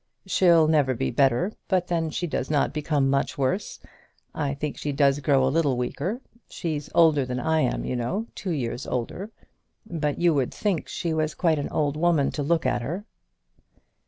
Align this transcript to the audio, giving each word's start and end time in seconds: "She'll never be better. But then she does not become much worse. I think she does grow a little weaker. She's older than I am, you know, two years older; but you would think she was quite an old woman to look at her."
"She'll 0.25 0.67
never 0.67 0.95
be 0.95 1.11
better. 1.11 1.53
But 1.67 1.85
then 1.85 2.09
she 2.09 2.25
does 2.25 2.49
not 2.49 2.73
become 2.73 3.07
much 3.07 3.37
worse. 3.37 3.79
I 4.33 4.55
think 4.55 4.75
she 4.75 4.91
does 4.91 5.19
grow 5.19 5.45
a 5.45 5.53
little 5.53 5.77
weaker. 5.77 6.21
She's 6.49 6.89
older 6.95 7.23
than 7.23 7.39
I 7.39 7.59
am, 7.59 7.85
you 7.85 7.95
know, 7.95 8.25
two 8.33 8.49
years 8.49 8.87
older; 8.87 9.29
but 9.85 10.17
you 10.17 10.33
would 10.33 10.51
think 10.55 10.87
she 10.87 11.13
was 11.13 11.35
quite 11.35 11.59
an 11.59 11.69
old 11.69 11.95
woman 11.95 12.31
to 12.31 12.41
look 12.41 12.65
at 12.65 12.81
her." 12.81 13.05